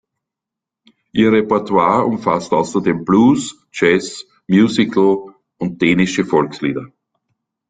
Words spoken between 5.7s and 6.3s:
dänische